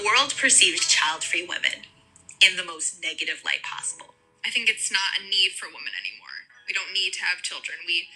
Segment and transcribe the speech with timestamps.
[0.00, 1.84] The world perceived child free women
[2.40, 4.16] in the most negative light possible.
[4.40, 6.48] I think it's not a need for women anymore.
[6.64, 7.84] We don't need to have children.
[7.84, 8.08] We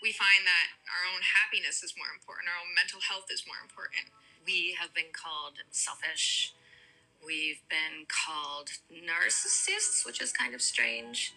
[0.00, 3.60] we find that our own happiness is more important, our own mental health is more
[3.60, 4.08] important.
[4.48, 6.56] We have been called selfish.
[7.20, 11.36] We've been called narcissists, which is kind of strange.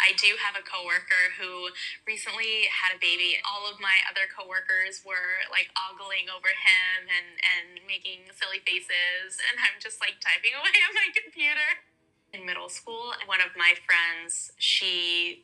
[0.00, 1.68] I do have a coworker who
[2.08, 3.36] recently had a baby.
[3.44, 9.36] All of my other coworkers were like ogling over him and, and making silly faces,
[9.50, 11.84] and I'm just like typing away on my computer.
[12.30, 15.42] In middle school, one of my friends, she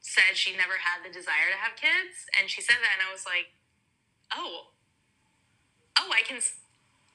[0.00, 3.12] said she never had the desire to have kids, and she said that, and I
[3.12, 3.52] was like,
[4.32, 4.72] oh,
[6.00, 6.40] oh, I can.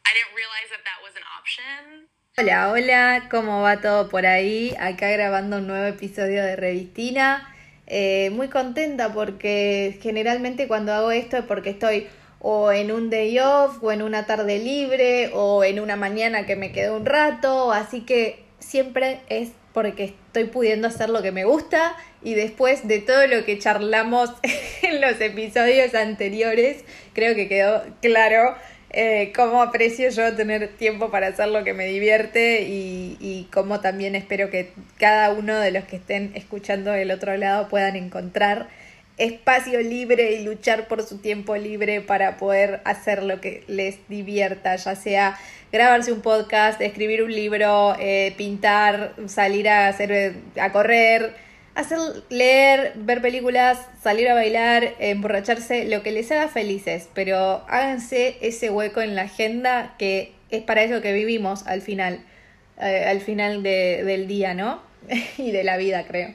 [0.06, 2.10] I didn't realize that that was an option.
[2.38, 4.74] Hola, hola, ¿cómo va todo por ahí?
[4.80, 7.54] Acá grabando un nuevo episodio de Revistina.
[7.86, 12.08] Eh, muy contenta porque generalmente cuando hago esto es porque estoy
[12.40, 16.56] o en un day off, o en una tarde libre, o en una mañana que
[16.56, 21.44] me quedo un rato, así que siempre es porque estoy pudiendo hacer lo que me
[21.44, 24.32] gusta y después de todo lo que charlamos
[24.82, 28.56] en los episodios anteriores, creo que quedó claro
[28.92, 33.80] eh, cómo aprecio yo tener tiempo para hacer lo que me divierte y, y cómo
[33.82, 38.68] también espero que cada uno de los que estén escuchando del otro lado puedan encontrar
[39.20, 44.76] espacio libre y luchar por su tiempo libre para poder hacer lo que les divierta,
[44.78, 45.38] ya sea
[45.72, 51.34] grabarse un podcast, escribir un libro, eh, pintar, salir a hacer a correr,
[51.76, 58.38] hacer leer, ver películas, salir a bailar, emborracharse, lo que les haga felices, pero háganse
[58.42, 62.26] ese hueco en la agenda que es para eso que vivimos al final,
[62.82, 64.82] eh, al final de, del día, ¿no?
[65.38, 66.34] y de la vida, creo.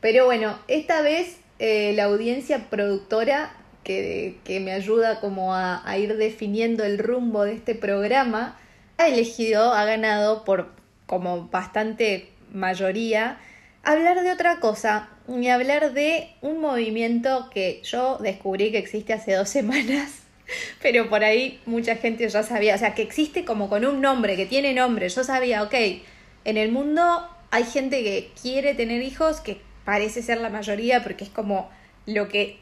[0.00, 5.98] Pero bueno, esta vez eh, la audiencia productora que, que me ayuda como a, a
[5.98, 8.58] ir definiendo el rumbo de este programa,
[8.98, 10.72] ha elegido, ha ganado por
[11.06, 13.38] como bastante mayoría
[13.84, 19.34] hablar de otra cosa y hablar de un movimiento que yo descubrí que existe hace
[19.34, 20.22] dos semanas,
[20.82, 24.36] pero por ahí mucha gente ya sabía, o sea, que existe como con un nombre,
[24.36, 25.74] que tiene nombre, yo sabía, ok,
[26.44, 31.24] en el mundo hay gente que quiere tener hijos, que parece ser la mayoría porque
[31.24, 31.70] es como
[32.06, 32.58] lo que,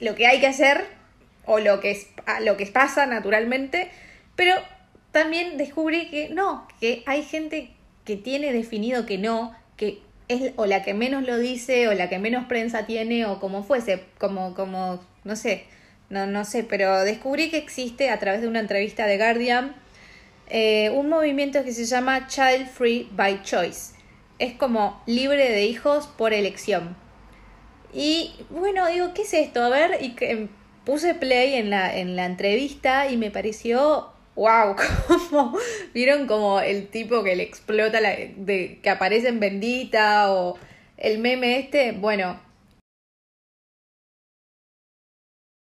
[0.00, 0.86] lo que hay que hacer
[1.46, 2.06] o lo que, es,
[2.42, 3.90] lo que pasa naturalmente,
[4.36, 4.54] pero
[5.12, 7.70] también descubrí que no, que hay gente
[8.04, 12.08] que tiene definido que no, que es o la que menos lo dice o la
[12.08, 15.64] que menos prensa tiene o como fuese, como, como, no sé,
[16.10, 19.74] no, no sé, pero descubrí que existe a través de una entrevista de Guardian
[20.48, 23.94] eh, un movimiento que se llama Child Free by Choice.
[24.38, 26.96] Es como libre de hijos por elección.
[27.92, 29.62] Y bueno, digo, ¿qué es esto?
[29.62, 30.48] A ver, y que
[30.84, 34.76] puse play en la, en la entrevista y me pareció wow,
[35.30, 35.58] como
[35.92, 40.58] vieron como el tipo que le explota la, de, que aparece en Bendita o
[40.96, 42.40] el meme este, bueno.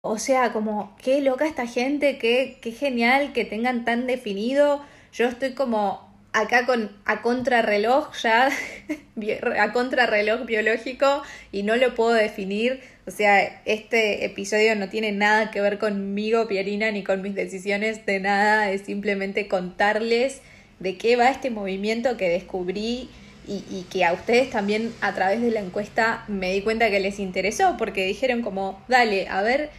[0.05, 4.83] O sea, como qué loca esta gente, qué, qué genial que tengan tan definido.
[5.13, 8.49] Yo estoy como acá con a contrarreloj ya,
[9.59, 12.81] a contrarreloj biológico y no lo puedo definir.
[13.05, 18.05] O sea, este episodio no tiene nada que ver conmigo, Pierina, ni con mis decisiones
[18.05, 18.71] de nada.
[18.71, 20.41] Es simplemente contarles
[20.79, 23.09] de qué va este movimiento que descubrí
[23.45, 27.01] y, y que a ustedes también a través de la encuesta me di cuenta que
[27.01, 29.69] les interesó porque dijeron como, dale, a ver,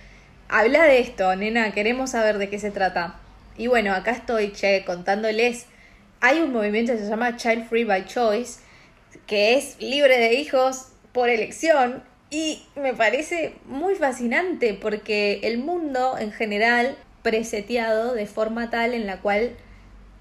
[0.49, 3.19] habla de esto, nena, queremos saber de qué se trata.
[3.57, 5.67] Y bueno, acá estoy, che, contándoles
[6.21, 8.61] hay un movimiento que se llama Child Free by Choice,
[9.27, 12.03] que es libre de hijos por elección
[12.35, 19.07] y me parece muy fascinante porque el mundo en general preseteado de forma tal en
[19.07, 19.53] la cual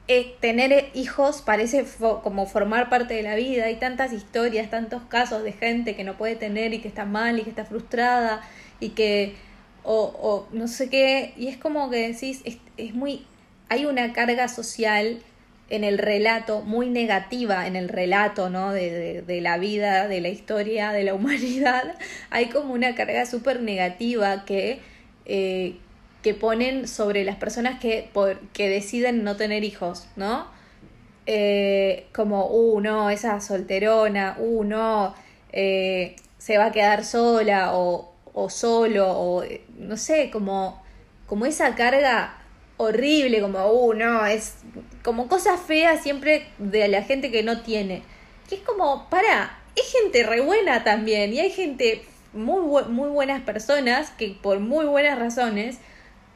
[0.07, 1.83] eh, tener hijos parece
[2.21, 3.65] como formar parte de la vida.
[3.65, 7.39] Hay tantas historias, tantos casos de gente que no puede tener y que está mal
[7.39, 8.41] y que está frustrada
[8.79, 9.33] y que
[9.81, 11.33] o, no sé qué.
[11.35, 12.43] Y es como que decís,
[12.77, 13.25] es muy...
[13.69, 15.19] Hay una carga social
[15.73, 18.71] en el relato, muy negativa en el relato, ¿no?
[18.71, 21.95] De, de, la vida, de la historia, de la humanidad,
[22.29, 24.81] hay como una carga súper negativa que,
[25.25, 25.77] eh,
[26.21, 30.45] que ponen sobre las personas que, por, que deciden no tener hijos, ¿no?
[31.25, 35.15] Eh, como, uh, no, esa solterona, uh, no,
[35.51, 39.43] eh, se va a quedar sola o, o solo, o
[39.79, 40.83] no sé, como,
[41.25, 42.42] como esa carga
[42.77, 44.55] horrible, como, uh, no, es
[45.03, 48.03] como cosas feas siempre de la gente que no tiene.
[48.49, 52.03] Que es como, para, es gente re buena también y hay gente
[52.33, 55.77] muy, muy buenas personas que por muy buenas razones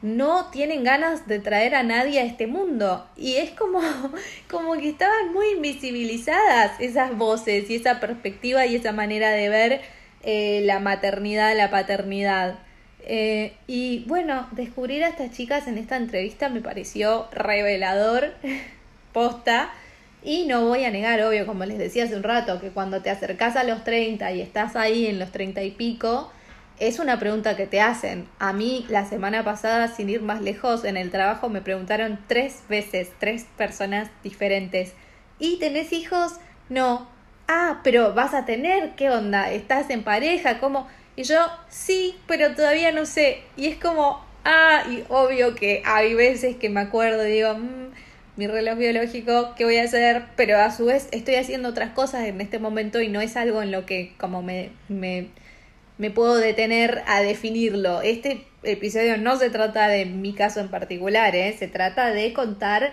[0.00, 3.06] no tienen ganas de traer a nadie a este mundo.
[3.16, 3.80] Y es como,
[4.50, 9.80] como que estaban muy invisibilizadas esas voces y esa perspectiva y esa manera de ver
[10.22, 12.60] eh, la maternidad, la paternidad.
[13.10, 18.34] Eh, y bueno, descubrir a estas chicas en esta entrevista me pareció revelador,
[19.12, 19.70] posta.
[20.22, 23.08] Y no voy a negar, obvio, como les decía hace un rato, que cuando te
[23.08, 26.30] acercas a los 30 y estás ahí en los 30 y pico,
[26.78, 28.28] es una pregunta que te hacen.
[28.38, 32.62] A mí la semana pasada, sin ir más lejos, en el trabajo me preguntaron tres
[32.68, 34.92] veces, tres personas diferentes.
[35.38, 36.34] ¿Y tenés hijos?
[36.68, 37.08] No.
[37.46, 39.50] Ah, pero vas a tener, ¿qué onda?
[39.50, 40.60] ¿Estás en pareja?
[40.60, 40.86] ¿Cómo?
[41.18, 43.40] Y yo, sí, pero todavía no sé.
[43.56, 47.90] Y es como, ah, y obvio que hay veces que me acuerdo y digo, mmm,
[48.36, 50.26] mi reloj biológico, ¿qué voy a hacer?
[50.36, 53.62] Pero a su vez estoy haciendo otras cosas en este momento y no es algo
[53.62, 55.26] en lo que como me, me
[55.98, 58.00] me puedo detener a definirlo.
[58.00, 61.52] Este episodio no se trata de mi caso en particular, ¿eh?
[61.58, 62.92] se trata de contar,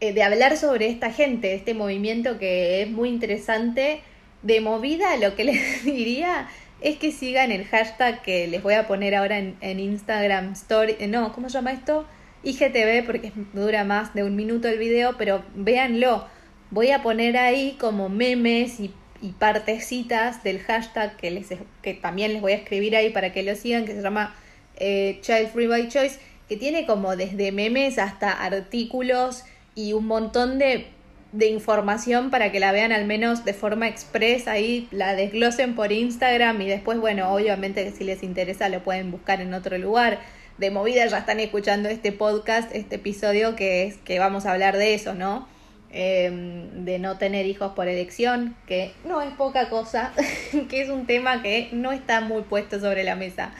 [0.00, 4.02] eh, de hablar sobre esta gente, este movimiento que es muy interesante.
[4.42, 6.48] De movida, lo que les diría
[6.80, 10.96] es que sigan el hashtag que les voy a poner ahora en, Instagram Story.
[10.98, 12.06] Eh, no, ¿cómo se llama esto?
[12.42, 16.26] IGTV, porque dura más de un minuto el video, pero véanlo.
[16.70, 18.92] Voy a poner ahí como memes y
[19.22, 21.48] y partecitas del hashtag que, les,
[21.82, 24.34] que también les voy a escribir ahí para que lo sigan, que se llama
[24.76, 26.18] eh, Child Free by Choice,
[26.48, 29.44] que tiene como desde memes hasta artículos
[29.74, 30.86] y un montón de,
[31.32, 35.92] de información para que la vean al menos de forma expresa ahí, la desglosen por
[35.92, 40.20] Instagram y después, bueno, obviamente si les interesa lo pueden buscar en otro lugar.
[40.58, 44.76] De movida ya están escuchando este podcast, este episodio que es que vamos a hablar
[44.76, 45.48] de eso, ¿no?
[45.92, 50.12] Em, de no tener hijos por elección, que no es poca cosa,
[50.68, 53.52] que es un tema que no está muy puesto sobre la mesa.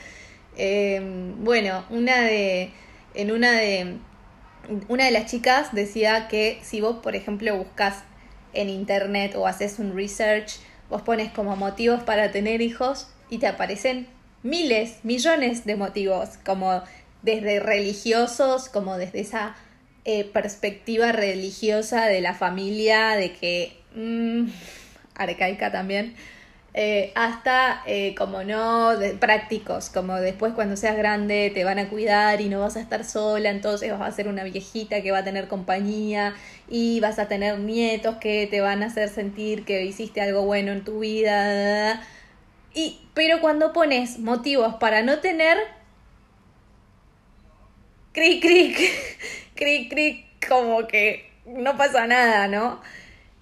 [0.56, 2.70] Em, bueno, una de.
[3.14, 3.96] En una de.
[4.88, 8.04] Una de las chicas decía que si vos, por ejemplo, buscas
[8.52, 10.52] en internet o haces un research,
[10.88, 14.06] vos pones como motivos para tener hijos y te aparecen
[14.42, 16.82] miles, millones de motivos, como
[17.22, 19.56] desde religiosos, como desde esa
[20.04, 23.76] eh, perspectiva religiosa de la familia, de que...
[23.94, 24.48] Mmm,
[25.20, 26.14] arcaica también.
[26.72, 31.88] Eh, hasta eh, como no de, prácticos, como después cuando seas grande te van a
[31.88, 35.18] cuidar y no vas a estar sola, entonces vas a ser una viejita que va
[35.18, 36.34] a tener compañía
[36.68, 40.70] y vas a tener nietos que te van a hacer sentir que hiciste algo bueno
[40.70, 42.02] en tu vida.
[42.74, 45.58] Y, pero cuando pones motivos para no tener,
[48.12, 48.78] cric, cric,
[49.56, 52.80] cric, cric, como que no pasa nada, ¿no?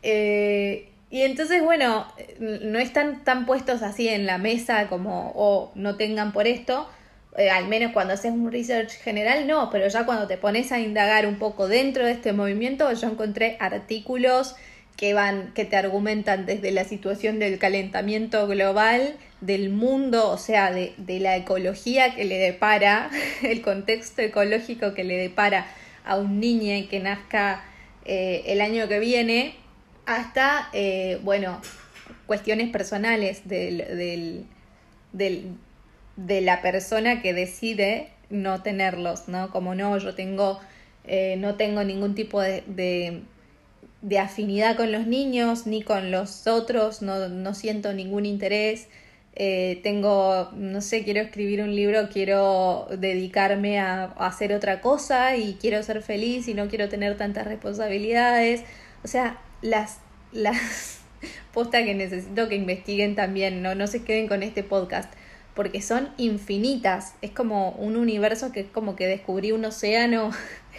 [0.02, 2.06] Eh, y entonces, bueno,
[2.38, 6.88] no están tan puestos así en la mesa como, o no tengan por esto,
[7.36, 10.80] eh, al menos cuando haces un research general, no, pero ya cuando te pones a
[10.80, 14.56] indagar un poco dentro de este movimiento, yo encontré artículos
[14.96, 20.72] que van, que te argumentan desde la situación del calentamiento global, del mundo, o sea,
[20.72, 23.08] de, de la ecología que le depara,
[23.42, 25.68] el contexto ecológico que le depara
[26.04, 27.64] a un niño que nazca
[28.04, 29.54] eh, el año que viene,
[30.08, 31.60] hasta, eh, bueno,
[32.26, 34.46] cuestiones personales del,
[35.12, 35.54] del,
[36.16, 39.50] de la persona que decide no tenerlos, ¿no?
[39.50, 40.60] Como no, yo tengo,
[41.04, 42.64] eh, no tengo ningún tipo de,
[44.00, 48.88] de, afinidad con los niños ni con los otros, no, no siento ningún interés
[49.40, 55.54] eh, tengo, no sé, quiero escribir un libro, quiero dedicarme a, hacer otra cosa y
[55.60, 58.64] quiero ser feliz y no quiero tener tantas responsabilidades.
[59.04, 59.98] O sea, las,
[60.32, 61.00] las
[61.52, 63.74] postas que necesito que investiguen también, ¿no?
[63.74, 65.12] no se queden con este podcast,
[65.54, 67.14] porque son infinitas.
[67.22, 70.30] Es como un universo que es como que descubrí un océano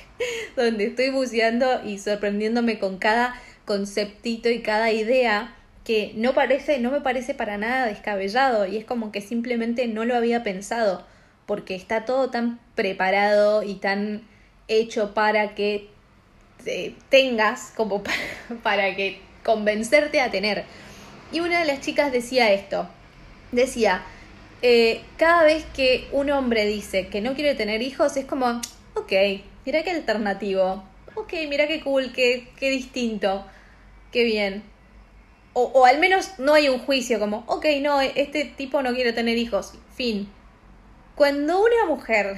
[0.55, 6.91] donde estoy buceando y sorprendiéndome con cada conceptito y cada idea que no parece, no
[6.91, 11.05] me parece para nada descabellado y es como que simplemente no lo había pensado
[11.45, 14.21] porque está todo tan preparado y tan
[14.67, 15.89] hecho para que
[17.09, 18.03] tengas como
[18.63, 20.65] para, que convencerte a tener.
[21.31, 22.87] Y una de las chicas decía esto,
[23.51, 24.03] decía,
[24.61, 28.61] eh, cada vez que un hombre dice que no quiere tener hijos es como,
[28.95, 29.11] ok,
[29.65, 30.83] mira qué alternativo,
[31.15, 33.45] ok, mira qué cool, qué, qué distinto,
[34.11, 34.63] qué bien.
[35.53, 39.37] O, al menos no hay un juicio como, ok, no, este tipo no quiere tener
[39.37, 40.29] hijos, fin.
[41.15, 42.35] Cuando una mujer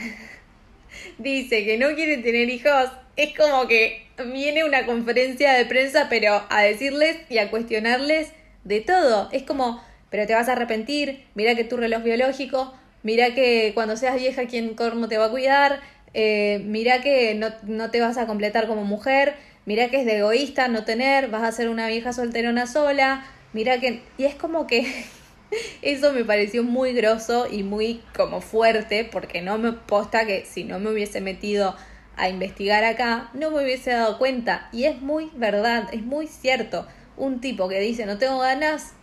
[1.17, 6.43] dice que no quiere tener hijos, es como que viene una conferencia de prensa, pero
[6.49, 8.31] a decirles y a cuestionarles
[8.63, 9.29] de todo.
[9.31, 12.73] Es como, pero te vas a arrepentir, mira que tu reloj biológico,
[13.03, 15.79] mira que cuando seas vieja, ¿quién corno te va a cuidar?
[16.13, 19.35] Eh, mira que no, no te vas a completar como mujer,
[19.65, 23.79] mira que es de egoísta no tener, vas a ser una vieja solterona sola, mira
[23.79, 24.01] que...
[24.17, 24.85] Y es como que
[25.81, 30.63] eso me pareció muy groso y muy como fuerte, porque no me posta que si
[30.63, 31.75] no me hubiese metido
[32.21, 34.69] a investigar acá, no me hubiese dado cuenta.
[34.71, 36.87] Y es muy verdad, es muy cierto.
[37.17, 38.93] Un tipo que dice no tengo ganas,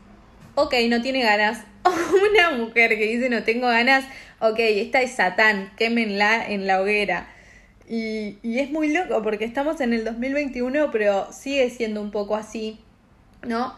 [0.54, 1.64] ok, no tiene ganas.
[1.84, 4.04] Una mujer que dice no tengo ganas,
[4.40, 7.28] ok, esta es Satán, quémenla en la hoguera.
[7.88, 12.36] Y, y es muy loco porque estamos en el 2021, pero sigue siendo un poco
[12.36, 12.78] así,
[13.42, 13.74] ¿no?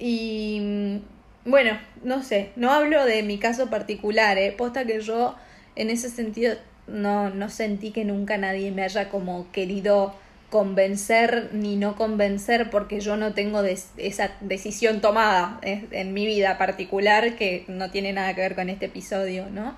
[0.00, 4.50] Y mm, bueno, no sé, no hablo de mi caso particular, ¿eh?
[4.50, 5.36] Posta que yo
[5.76, 10.14] en ese sentido no, no sentí que nunca nadie me haya como querido
[10.54, 17.34] convencer ni no convencer porque yo no tengo esa decisión tomada en mi vida particular
[17.34, 19.76] que no tiene nada que ver con este episodio, ¿no?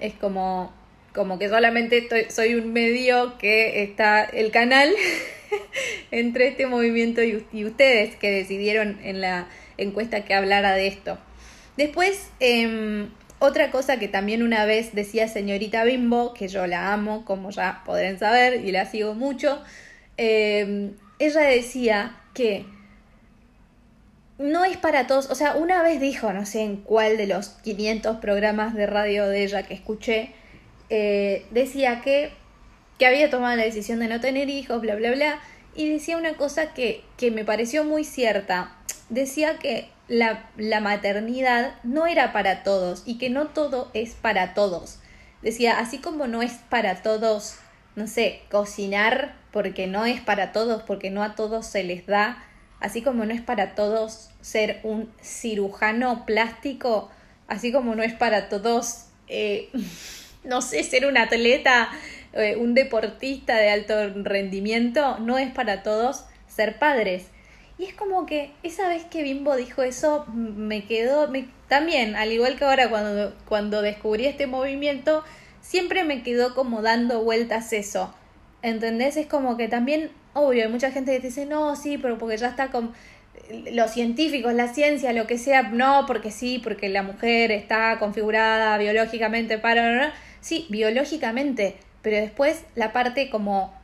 [0.00, 0.72] Es como,
[1.14, 4.94] como que solamente estoy, soy un medio que está el canal
[6.10, 11.18] entre este movimiento y, ustedes que decidieron en la encuesta que hablara de esto.
[11.76, 13.08] Después, eh,
[13.44, 17.82] otra cosa que también una vez decía señorita Bimbo, que yo la amo, como ya
[17.84, 19.62] podrán saber, y la sigo mucho,
[20.16, 22.66] eh, ella decía que
[24.38, 27.50] no es para todos, o sea, una vez dijo, no sé en cuál de los
[27.50, 30.32] 500 programas de radio de ella que escuché,
[30.90, 32.32] eh, decía que,
[32.98, 35.40] que había tomado la decisión de no tener hijos, bla, bla, bla,
[35.76, 38.76] y decía una cosa que, que me pareció muy cierta.
[39.08, 44.54] Decía que la, la maternidad no era para todos y que no todo es para
[44.54, 44.98] todos.
[45.42, 47.56] Decía, así como no es para todos,
[47.96, 52.42] no sé, cocinar, porque no es para todos, porque no a todos se les da,
[52.80, 57.10] así como no es para todos ser un cirujano plástico,
[57.46, 59.70] así como no es para todos, eh,
[60.44, 61.90] no sé, ser un atleta,
[62.32, 67.26] eh, un deportista de alto rendimiento, no es para todos ser padres.
[67.78, 72.32] Y es como que esa vez que Bimbo dijo eso, me quedó, me, también, al
[72.32, 75.24] igual que ahora cuando, cuando descubrí este movimiento,
[75.60, 78.14] siempre me quedó como dando vueltas eso.
[78.62, 79.16] ¿Entendés?
[79.16, 82.48] Es como que también, obvio, hay mucha gente que dice, no, sí, pero porque ya
[82.48, 82.94] está con
[83.72, 88.78] los científicos, la ciencia, lo que sea, no, porque sí, porque la mujer está configurada
[88.78, 90.14] biológicamente para...
[90.40, 93.74] Sí, biológicamente, pero después la parte como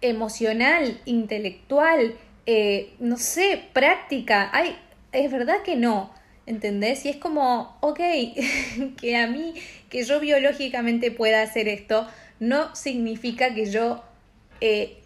[0.00, 2.14] emocional, intelectual,
[2.50, 4.48] eh, no sé, práctica.
[4.54, 4.74] Ay,
[5.12, 6.10] es verdad que no,
[6.46, 7.04] ¿entendés?
[7.04, 8.00] Y es como, ok,
[8.98, 9.52] que a mí,
[9.90, 12.08] que yo biológicamente pueda hacer esto,
[12.40, 14.02] no significa que yo
[14.62, 14.96] eh,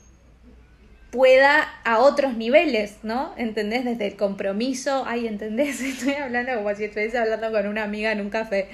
[1.11, 3.34] pueda a otros niveles, ¿no?
[3.37, 3.87] ¿Entendés?
[3.87, 5.80] Desde el compromiso, ay, ¿entendés?
[5.82, 8.68] Estoy hablando como si estuviese hablando con una amiga en un café.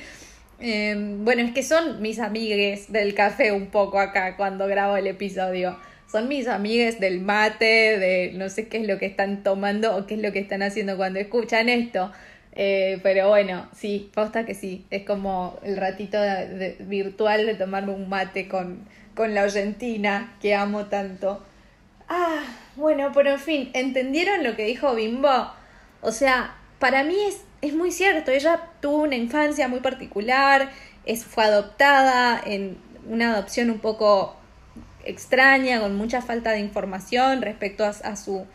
[0.61, 5.07] Em, bueno, es que son mis amigues del café un poco acá cuando grabo el
[5.07, 5.79] episodio
[6.11, 10.07] son mis amigas del mate, de no sé qué es lo que están tomando o
[10.07, 12.11] qué es lo que están haciendo cuando escuchan esto.
[12.53, 16.19] Eh, pero bueno, sí, posta que sí, es como el ratito
[16.81, 21.45] virtual de tomarme un mate con, con la oyentina que amo tanto.
[22.09, 22.43] Ah,
[22.77, 25.53] bueno, pero en fin, ¿entendieron lo que dijo Bimbo?
[26.01, 30.71] O sea, para mí es, es muy cierto, ella tuvo una infancia muy particular,
[31.05, 34.38] es, fue adoptada en una adopción un poco
[35.09, 38.47] extraña, con mucha falta de información respecto a, su,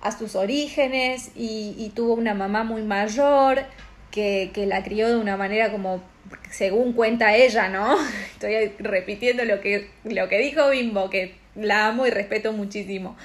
[0.00, 3.62] a sus orígenes y, tuvo una mamá muy mayor
[4.10, 6.02] que, que, la crió de una manera como
[6.50, 7.96] según cuenta ella, ¿no?
[8.32, 13.16] Estoy repitiendo lo que, lo que dijo Bimbo, que la amo y respeto muchísimo.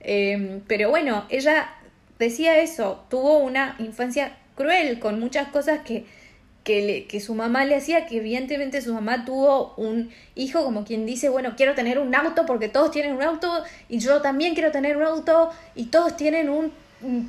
[0.00, 1.74] Em, pero bueno, ella
[2.18, 6.06] decía eso, tuvo una infancia cruel con muchas cosas que,
[6.68, 11.30] que, su mamá le hacía, que evidentemente su mamá tuvo un hijo como quien dice,
[11.30, 14.98] bueno, quiero tener un auto porque todos tienen un auto y yo también quiero tener
[14.98, 16.72] un auto y todos tienen un,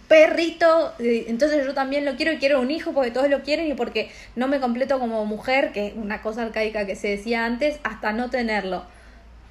[0.08, 3.68] perrito, eh, entonces yo también lo quiero y quiero un hijo porque todos lo quieren
[3.68, 7.46] y porque no me completo como mujer, que es una cosa arcaica que se decía
[7.46, 8.84] antes, hasta no tenerlo.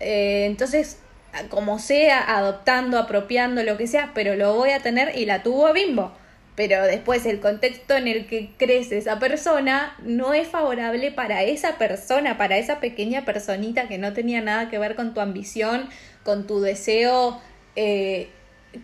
[0.01, 0.99] Eh, entonces,
[1.51, 5.73] como sea, adoptando, apropiando, lo que sea, pero lo voy a tener y la tuvo
[5.73, 6.13] Bimbo
[6.59, 11.79] pero después el contexto en el que crece esa persona no es favorable para esa
[11.79, 15.89] persona, para esa pequeña personita que no tenía nada que ver con tu ambición,
[16.25, 17.41] con tu deseo,
[17.77, 18.31] eh,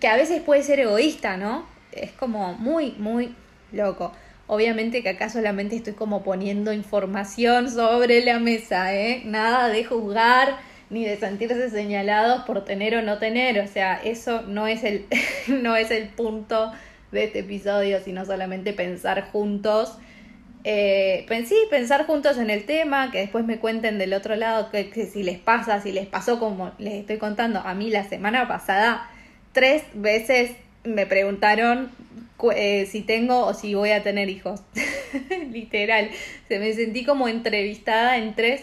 [0.00, 1.66] que a veces puede ser egoísta, ¿no?
[1.90, 3.34] Es como muy, muy
[3.72, 4.12] loco.
[4.46, 9.22] Obviamente que acá solamente estoy como poniendo información sobre la mesa, ¿eh?
[9.24, 10.58] Nada de juzgar
[10.90, 15.06] ni de sentirse señalados por tener o no tener, o sea, eso no es el,
[15.48, 16.70] no es el punto
[17.14, 19.98] de este episodio, sino solamente pensar juntos
[20.66, 24.90] Eh, pensé pensar juntos en el tema, que después me cuenten del otro lado que,
[25.12, 27.60] si les pasa, si les pasó como les estoy contando.
[27.60, 29.10] A mí la semana pasada,
[29.52, 30.52] tres veces
[30.82, 31.90] me preguntaron
[32.56, 34.62] eh, si tengo o si voy a tener hijos.
[35.52, 36.10] Literal.
[36.48, 38.62] Se me sentí como entrevistada en tres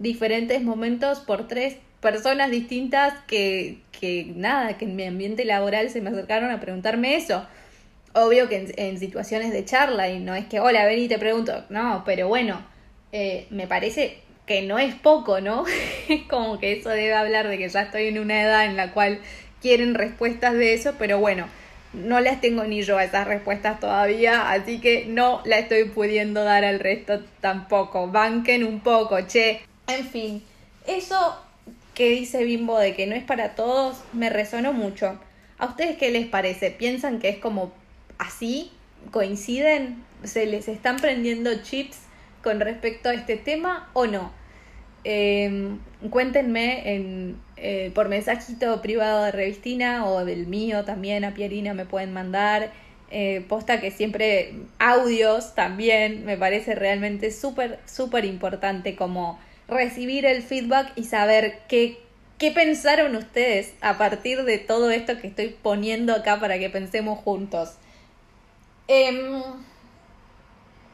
[0.00, 6.00] diferentes momentos por tres personas distintas que, que nada, que en mi ambiente laboral se
[6.00, 7.46] me acercaron a preguntarme eso.
[8.16, 11.64] Obvio que en, situaciones de charla y no es que, hola, ven y te pregunto,
[11.68, 12.64] no, pero bueno,
[13.12, 15.64] eh, me parece que no es poco, ¿no?
[16.08, 18.92] Es como que eso debe hablar de que ya estoy en una edad en la
[18.92, 19.20] cual
[19.60, 21.46] quieren respuestas de eso, pero bueno,
[21.92, 26.42] no las tengo ni yo a esas respuestas todavía, así que no la estoy pudiendo
[26.42, 28.08] dar al resto tampoco.
[28.08, 29.60] Banquen un poco, che.
[29.88, 30.42] En fin,
[30.86, 31.38] eso
[31.94, 35.18] que dice Bimbo de que no es para todos me resonó mucho.
[35.58, 36.70] ¿A ustedes qué les parece?
[36.70, 37.72] ¿Piensan que es como
[38.18, 38.72] así?
[39.10, 40.04] ¿Coinciden?
[40.24, 41.98] ¿Se les están prendiendo chips
[42.42, 44.32] con respecto a este tema o no?
[45.04, 45.76] Eh,
[46.10, 51.86] cuéntenme en, eh, por mensajito privado de Revistina o del mío también a Pierina me
[51.86, 52.72] pueden mandar.
[53.10, 60.42] Eh, posta que siempre audios también me parece realmente súper, súper importante como recibir el
[60.42, 61.98] feedback y saber qué,
[62.36, 67.20] qué pensaron ustedes a partir de todo esto que estoy poniendo acá para que pensemos
[67.20, 67.76] juntos.
[68.88, 69.42] Em,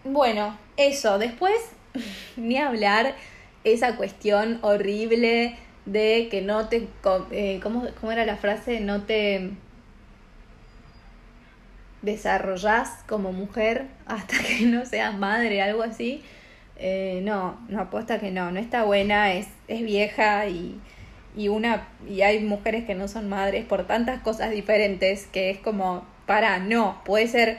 [0.05, 1.55] bueno, eso, después
[2.37, 3.15] ni hablar
[3.65, 5.57] esa cuestión horrible
[5.87, 6.89] de que no te...
[7.31, 8.81] eh, ¿cómo, ¿Cómo era la frase?
[8.81, 9.51] No te
[12.03, 16.23] desarrollás como mujer hasta que no seas madre, algo así.
[16.77, 20.81] Eh, no, no apuesta que no, no está buena, es, es vieja y,
[21.37, 25.59] y una y hay mujeres que no son madres por tantas cosas diferentes que es
[25.59, 27.59] como para no, puede ser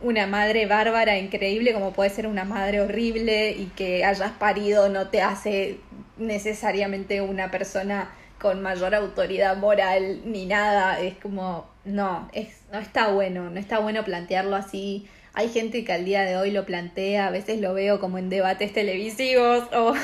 [0.00, 5.08] una madre bárbara, increíble, como puede ser una madre horrible y que hayas parido no
[5.08, 5.78] te hace
[6.16, 11.00] necesariamente una persona con mayor autoridad moral ni nada.
[11.00, 15.06] Es como, no, es, no está bueno, no está bueno plantearlo así.
[15.34, 18.30] Hay gente que al día de hoy lo plantea, a veces lo veo como en
[18.30, 19.94] debates televisivos o,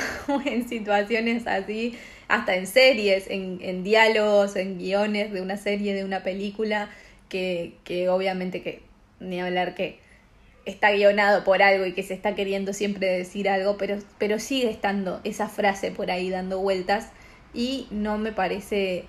[0.44, 6.04] en situaciones así, hasta en series, en, en diálogos, en guiones de una serie, de
[6.04, 6.90] una película,
[7.28, 8.85] que, que obviamente que
[9.20, 9.98] ni hablar que
[10.66, 14.68] está guionado por algo y que se está queriendo siempre decir algo, pero, pero sigue
[14.68, 17.10] estando esa frase por ahí dando vueltas
[17.54, 19.04] y no me parece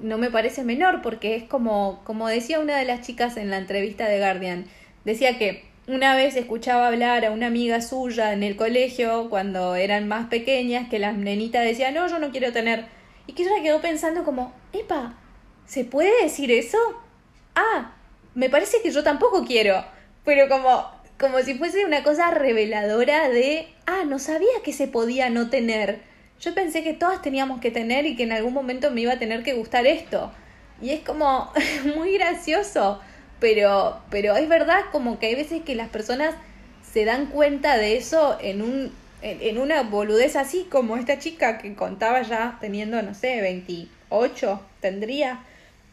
[0.00, 3.58] no me parece menor porque es como como decía una de las chicas en la
[3.58, 4.66] entrevista de Guardian,
[5.04, 10.08] decía que una vez escuchaba hablar a una amiga suya en el colegio cuando eran
[10.08, 12.86] más pequeñas que la nenita decía, "No, yo no quiero tener."
[13.26, 15.14] Y que ella quedó pensando como, "Epa,
[15.66, 16.78] ¿se puede decir eso?"
[17.54, 17.95] Ah,
[18.36, 19.82] me parece que yo tampoco quiero.
[20.24, 25.30] Pero como, como si fuese una cosa reveladora de, ah, no sabía que se podía
[25.30, 26.00] no tener.
[26.38, 29.18] Yo pensé que todas teníamos que tener y que en algún momento me iba a
[29.18, 30.30] tener que gustar esto.
[30.82, 31.50] Y es como
[31.96, 33.00] muy gracioso.
[33.40, 36.34] Pero, pero es verdad como que hay veces que las personas
[36.92, 41.58] se dan cuenta de eso en un en, en una boludez así como esta chica
[41.58, 45.42] que contaba ya teniendo, no sé, 28 tendría.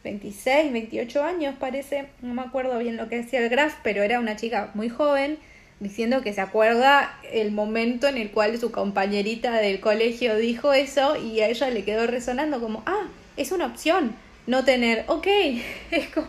[0.04, 4.20] 26, 28 años parece, no me acuerdo bien lo que decía el graph, pero era
[4.20, 5.38] una chica muy joven
[5.80, 11.16] diciendo que se acuerda el momento en el cual su compañerita del colegio dijo eso
[11.16, 14.14] y a ella le quedó resonando como, ah, es una opción
[14.46, 15.26] no tener, ok,
[15.90, 16.28] es como,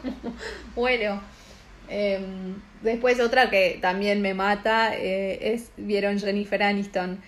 [0.76, 1.22] bueno.
[1.88, 7.20] Em, después otra que también me mata eh, es, vieron Jennifer Aniston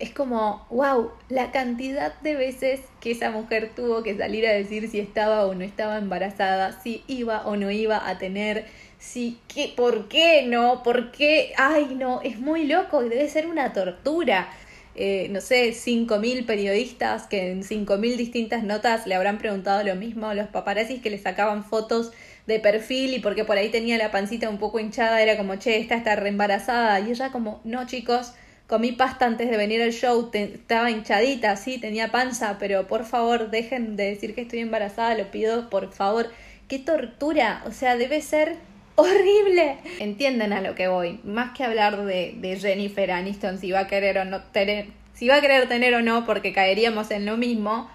[0.00, 4.88] es como, wow, la cantidad de veces que esa mujer tuvo que salir a decir
[4.88, 8.64] si estaba o no estaba embarazada, si iba o no iba a tener,
[8.98, 13.72] si, qué, por qué no, por qué, ay no, es muy loco, debe ser una
[13.74, 14.48] tortura.
[14.96, 20.34] Eh, no sé, 5.000 periodistas que en 5.000 distintas notas le habrán preguntado lo mismo,
[20.34, 22.10] los paparazzis que le sacaban fotos
[22.46, 25.78] de perfil y porque por ahí tenía la pancita un poco hinchada, era como, che,
[25.78, 28.34] esta está reembarazada, y ella como, no chicos,
[28.70, 33.50] comí pasta antes de venir al show, estaba hinchadita, sí, tenía panza, pero por favor
[33.50, 36.30] dejen de decir que estoy embarazada, lo pido, por favor.
[36.68, 38.54] Qué tortura, o sea, debe ser
[38.94, 39.78] horrible.
[39.98, 43.86] Entienden a lo que voy, más que hablar de, de Jennifer Aniston, si va a
[43.88, 47.36] querer o no tener, si va a querer tener o no, porque caeríamos en lo
[47.36, 47.90] mismo,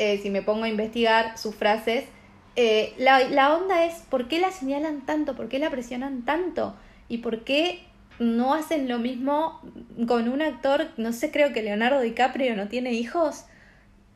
[0.00, 2.02] eh, si me pongo a investigar sus frases,
[2.56, 5.36] eh, la, la onda es, ¿por qué la señalan tanto?
[5.36, 6.74] ¿Por qué la presionan tanto?
[7.08, 7.86] ¿Y por qué
[8.18, 9.60] no hacen lo mismo
[10.06, 13.44] con un actor, no sé, creo que Leonardo DiCaprio no tiene hijos,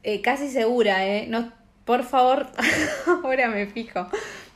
[0.03, 1.27] eh, casi segura, ¿eh?
[1.29, 1.53] No,
[1.85, 2.47] por favor,
[3.25, 4.09] ahora me fijo,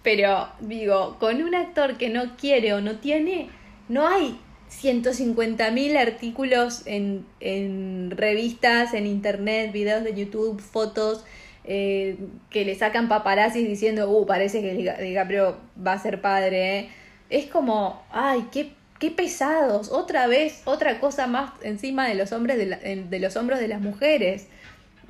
[0.02, 3.50] pero digo, con un actor que no quiere o no tiene,
[3.88, 4.38] no hay
[4.70, 11.24] 150.000 artículos en, en revistas, en internet, videos de YouTube, fotos,
[11.64, 12.18] eh,
[12.50, 16.78] que le sacan paparazzi diciendo, uh, parece que DiCaprio va a ser padre.
[16.78, 16.88] ¿eh?
[17.30, 18.72] Es como, ay, qué,
[19.04, 23.68] qué pesados, otra vez, otra cosa más encima de los hombres de, los hombros de
[23.68, 24.46] las mujeres.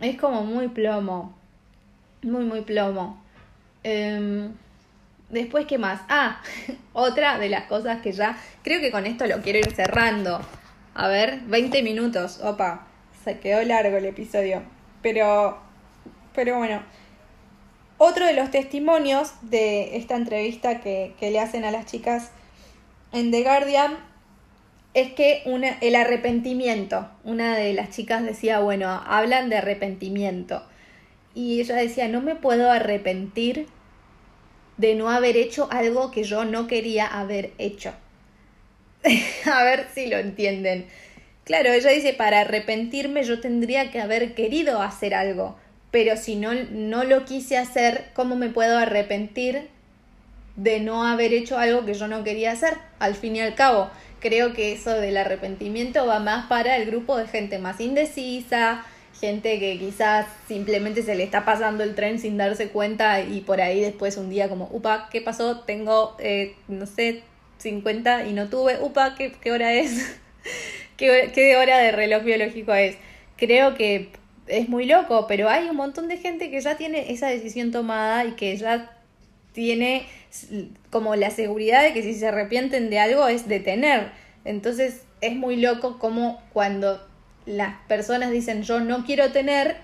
[0.00, 1.36] Es como muy plomo,
[2.22, 3.22] muy, muy plomo.
[3.84, 4.52] Em,
[5.28, 6.00] después, ¿qué más?
[6.08, 6.42] Ah,
[6.92, 10.40] otra de las cosas que ya, creo que con esto lo quiero ir cerrando.
[10.94, 12.86] A ver, 20 minutos, opa,
[13.24, 14.62] se quedó largo el episodio.
[15.02, 15.58] Pero
[16.34, 16.82] pero bueno,
[17.96, 22.32] otro de los testimonios de esta entrevista que, le hacen a las chicas
[23.14, 23.96] en The Guardian
[24.92, 30.62] es que una, el arrepentimiento, una de las chicas decía, bueno, hablan de arrepentimiento.
[31.34, 33.66] Y ella decía, no me puedo arrepentir
[34.76, 37.92] de no haber hecho algo que yo no quería haber hecho.
[39.52, 40.86] a ver si lo entienden.
[41.44, 45.56] Claro, ella dice, para arrepentirme yo tendría que haber querido hacer algo
[45.94, 49.68] pero si no, no lo quise hacer, ¿cómo me puedo arrepentir
[50.56, 52.74] de no haber hecho algo que yo no quería hacer?
[52.98, 53.90] Al fin y al cabo,
[54.20, 58.84] creo que eso del arrepentimiento va más para el grupo de gente más indecisa,
[59.20, 63.60] gente que quizás simplemente se le está pasando el tren sin darse cuenta y por
[63.60, 65.60] ahí después un día como, upa, ¿qué pasó?
[65.60, 67.22] Tengo, eh, no sé,
[67.58, 70.18] 50 y no tuve, upa, ¿qué, qué hora es?
[70.96, 72.96] ¿Qué, ¿Qué hora de reloj biológico es?
[73.36, 74.10] Creo que
[74.46, 78.24] es muy loco, pero hay un montón de gente que ya tiene esa decisión tomada
[78.24, 78.90] y que ya
[79.52, 80.06] tiene
[80.90, 84.10] como la seguridad de que si se arrepienten de algo es detener.
[84.44, 87.06] Entonces es muy loco como cuando
[87.46, 89.76] las personas dicen yo no quiero tener,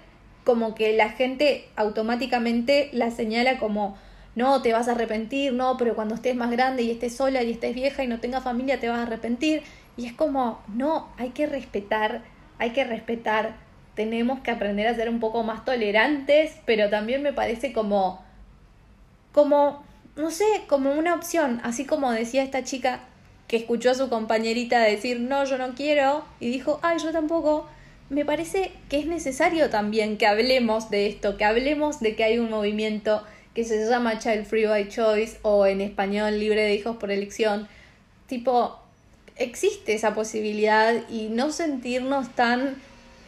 [0.45, 3.97] como que la gente automáticamente la señala como
[4.35, 7.51] no, te vas a arrepentir, no, pero cuando estés más grande y estés sola y
[7.51, 9.63] estés vieja y no tengas familia te vas a arrepentir.
[9.97, 12.23] Y es como, no, hay que respetar,
[12.59, 13.55] hay que respetar
[13.95, 18.25] tenemos que aprender a ser un poco más tolerantes, pero también me parece como,
[19.33, 19.85] como,
[20.17, 23.01] no sé, como una opción, así como decía esta chica
[23.49, 27.69] que escuchó a su compañerita decir, no, yo no quiero, y dijo, ay, yo tampoco,
[28.09, 32.39] me parece que es necesario también que hablemos de esto, que hablemos de que hay
[32.39, 36.97] un movimiento que se llama Child Free by Choice o en español libre de hijos
[36.97, 37.69] por elección,
[38.27, 38.79] tipo,
[39.37, 42.77] existe esa posibilidad y no sentirnos tan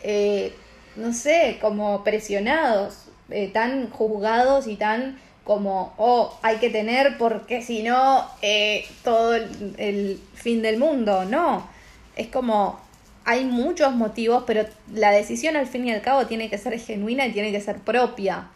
[0.03, 0.53] eh,
[0.97, 7.63] no sé, como presionados, eh, tan juzgados y tan como, oh, hay que tener porque
[7.63, 11.25] si no, eh, todo el, fin del mundo.
[11.25, 11.69] No,
[12.17, 12.81] es como,
[13.25, 17.27] hay muchos motivos, pero la decisión al fin y al cabo tiene que ser genuina
[17.27, 18.49] y tiene que ser propia.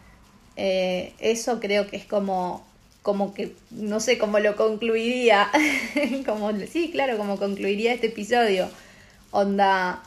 [0.55, 2.65] eso creo que es como,
[3.03, 5.49] como que, no sé cómo lo concluiría,
[6.25, 8.69] como, sí, claro, como concluiría este episodio.
[9.31, 10.03] Onda,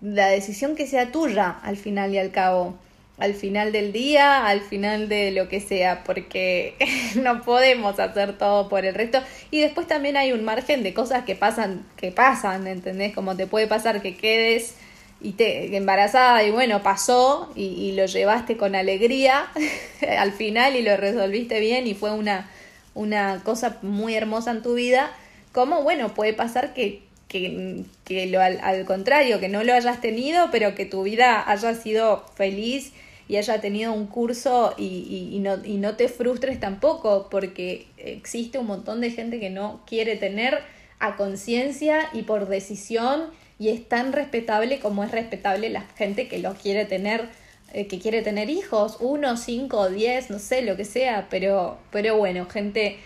[0.00, 2.76] la decisión que sea tuya al final y al cabo,
[3.18, 6.74] al final del día, al final de lo que sea, porque
[7.14, 9.20] no podemos hacer todo por el resto.
[9.50, 13.14] Y después también hay un margen de cosas que pasan, que pasan, ¿entendés?
[13.14, 14.74] Como te puede pasar que quedes
[15.20, 19.46] y te embarazada y bueno, pasó y, y lo llevaste con alegría
[20.18, 22.50] al final y lo resolviste bien y fue una,
[22.94, 25.10] una cosa muy hermosa en tu vida.
[25.52, 30.48] Como bueno, puede pasar que que, que lo, al, contrario, que no lo hayas tenido,
[30.50, 32.92] pero que tu vida haya sido feliz
[33.28, 38.58] y haya tenido un curso y, y, no, y no te frustres tampoco, porque existe
[38.58, 40.60] un montón de gente que no quiere tener
[40.98, 46.38] a conciencia y por decisión y es tan respetable como es respetable la gente que
[46.38, 47.28] lo quiere tener
[47.72, 52.16] eh, que quiere tener hijos, uno, cinco, diez, no sé, lo que sea, pero, pero
[52.16, 52.96] bueno, gente,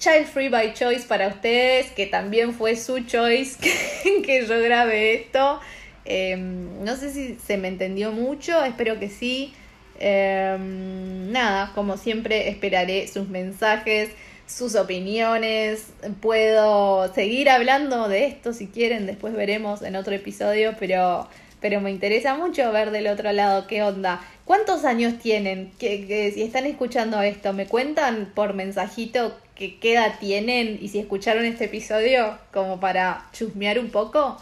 [0.00, 3.58] Child Free by Choice para ustedes, que también fue su choice
[4.24, 5.60] que, yo grabé esto.
[6.06, 9.52] Em, no sé si se me entendió mucho, espero que sí.
[9.98, 14.08] Em, nada, como siempre esperaré sus mensajes,
[14.46, 15.88] sus opiniones.
[16.22, 21.28] Puedo seguir hablando de esto si quieren, después veremos en otro episodio, pero,
[21.60, 24.22] pero me interesa mucho ver del otro lado qué onda.
[24.46, 25.70] ¿Cuántos años tienen?
[25.78, 29.36] Que, si están escuchando esto, me cuentan por mensajito
[29.68, 34.38] qué edad tienen y si escucharon este episodio como para chusmear un poco.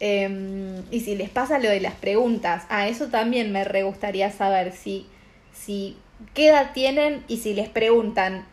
[0.00, 4.30] Em, y si les pasa lo de las preguntas, a eso también me re gustaría
[4.30, 5.06] saber si,
[5.52, 5.96] si
[6.34, 8.46] qué edad tienen y si les preguntan,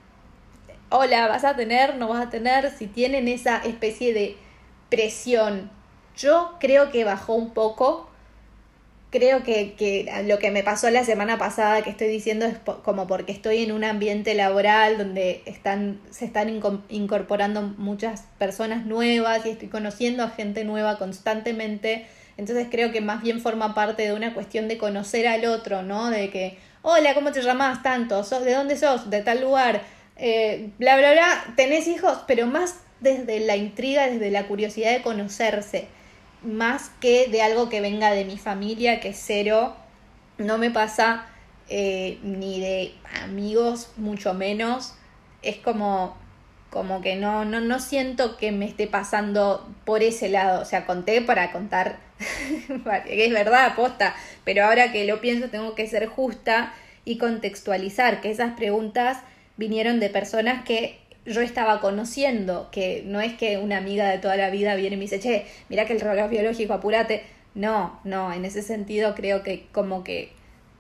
[0.90, 1.96] hola, ¿vas a tener?
[1.96, 2.70] ¿No vas a tener?
[2.72, 4.36] Si tienen esa especie de
[4.90, 5.72] presión.
[6.18, 8.11] Yo creo que bajó un poco
[9.12, 13.08] creo que, que, lo que me pasó la semana pasada que estoy diciendo es como
[13.08, 16.50] porque estoy en un ambiente laboral donde están, se están
[16.90, 22.06] incorporando muchas personas nuevas y estoy conociendo a gente nueva constantemente.
[22.38, 26.10] Entonces creo que más bien forma parte de una cuestión de conocer al otro, ¿no?
[26.10, 28.24] De que, hola, ¿cómo te llamas tanto?
[28.24, 29.10] ¿De dónde sos?
[29.10, 29.82] ¿De tal lugar?
[30.16, 31.54] Eh, bla, bla, bla.
[31.58, 32.20] ¿Tenés hijos?
[32.28, 35.88] Pero más desde la intriga, desde la curiosidad de conocerse
[36.44, 39.76] más que de algo que venga de mi familia, que cero,
[40.38, 41.26] no me pasa
[41.70, 44.96] eh, ni de amigos, mucho menos.
[45.42, 46.18] Es como,
[46.70, 50.62] como que no, no, no siento que me esté pasando por ese lado.
[50.62, 52.00] O sea, conté para contar,
[53.06, 56.74] que es verdad, aposta, pero ahora que lo pienso tengo que ser justa
[57.06, 59.20] y contextualizar que esas preguntas
[59.58, 64.38] vinieron de personas que yo estaba conociendo, que no es que una amiga de toda
[64.38, 67.24] la vida viene y me dice, che, mira que el reloj biológico, apúrate.
[67.54, 70.32] No, no, en ese sentido creo que como que,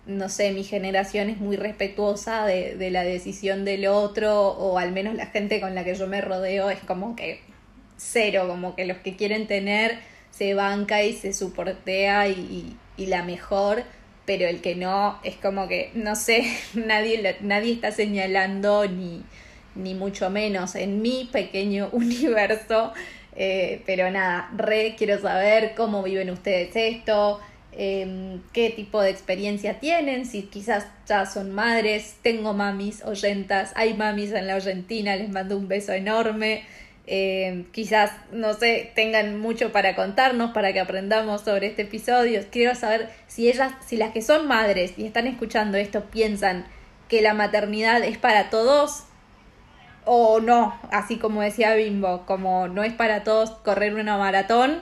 [0.06, 4.91] no sé, mi generación es muy respetuosa de, de la decisión del otro, o al
[4.91, 7.41] menos la gente con la que yo me rodeo es como que
[7.97, 9.99] cero, como que los que quieren tener
[10.32, 13.84] se banca y se soportea y, y, y la mejor
[14.25, 19.23] pero el que no es como que no sé nadie nadie está señalando ni
[19.75, 22.93] ni mucho menos en mi pequeño universo.
[23.36, 27.39] Eh, pero nada, re quiero saber cómo viven ustedes esto,
[27.71, 33.93] em, qué tipo de experiencia tienen, si quizás ya son madres, tengo mamis oyentas, hay
[33.93, 36.63] mamis en la Argentina, les mando un beso enorme.
[37.07, 42.41] Em, quizás, no sé, tengan mucho para contarnos, para que aprendamos sobre este episodio.
[42.51, 46.65] Quiero saber si ellas, si las que son madres y están escuchando esto piensan
[47.10, 49.05] que la maternidad es para todos
[50.05, 54.81] o no, así como decía Bimbo, como no es para todos correr una maratón,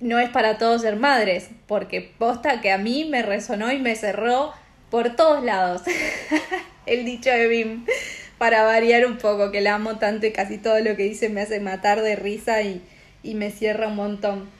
[0.00, 3.94] no es para todos ser madres, porque posta que a mí me resonó y me
[3.94, 4.52] cerró
[4.90, 5.82] por todos lados
[6.86, 7.86] el dicho de Bim,
[8.36, 11.42] para variar un poco, que la amo tanto y casi todo lo que dice me
[11.42, 12.82] hace matar de risa y,
[13.22, 14.50] y me cierra un montón.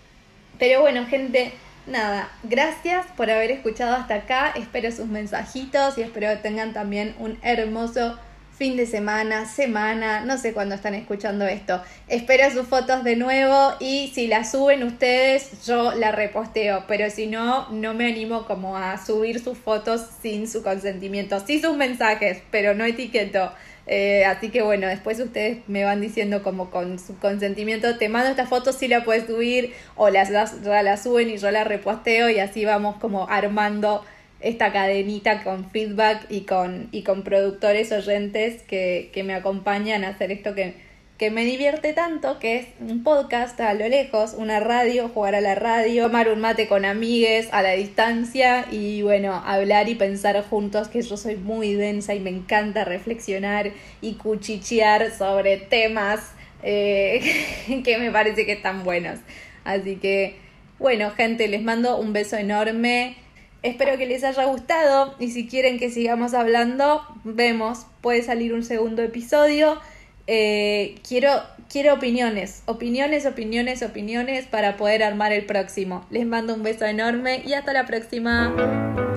[0.59, 1.53] Pero bueno, gente,
[1.87, 7.17] nada, gracias por haber escuchado hasta acá, espero sus mensajitos y espero que tengan también
[7.19, 8.19] un hermoso
[8.57, 11.83] fin de semana, semana, no sé cuándo están escuchando esto.
[12.09, 17.27] Espero sus fotos de nuevo y si las suben ustedes, yo la reposteo, pero si
[17.27, 21.41] no, no me animo como a subir sus fotos sin su consentimiento.
[21.41, 23.53] Sí sus mensajes, pero no etiqueto.
[23.87, 28.31] Eh, así que bueno, después ustedes me van diciendo como con su consentimiento, te mando
[28.31, 32.39] esta foto si la puedes subir o las, las suben y yo la reposteo y
[32.39, 34.05] así vamos como armando
[34.43, 40.09] esta cadenita con feedback y con, y con productores oyentes que, que me acompañan a
[40.09, 40.75] hacer esto que,
[41.23, 45.41] que me divierte tanto, que es un podcast a lo lejos, una radio, jugar a
[45.41, 50.43] la radio, tomar un mate con amigues a la distancia y bueno, hablar y pensar
[50.43, 56.33] juntos, que yo soy muy densa y me encanta reflexionar y cuchichear sobre temas
[56.65, 59.21] eh, que me parece que están buenos.
[59.63, 60.35] Así que,
[60.81, 63.17] bueno, gente, les mando un beso enorme.
[63.63, 68.65] Espero que les haya gustado y si quieren que sigamos hablando, vemos, puede salir un
[68.65, 69.81] segundo episodio.
[70.27, 71.31] Eh, quiero,
[71.71, 76.05] quiero opiniones, opiniones, opiniones, opiniones para poder armar el próximo.
[76.11, 79.12] Les mando un beso enorme y hasta la próxima.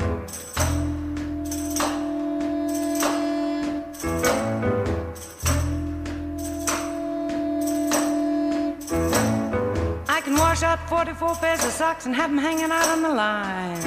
[10.88, 13.82] 44 pairs of socks and have them hanging out on the line.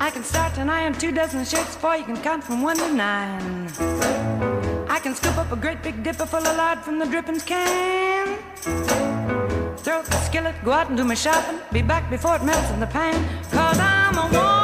[0.00, 2.92] I can start an iron two dozen shirts for you can count from one to
[2.92, 3.68] nine.
[4.88, 8.38] I can scoop up a great big dipper full of lard from the drippings can.
[9.84, 11.58] Throw the skillet, go out and do my shopping.
[11.72, 13.14] Be back before it melts in the pan.
[13.50, 14.61] Cause I'm a woman.